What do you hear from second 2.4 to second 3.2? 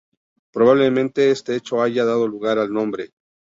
al nombre.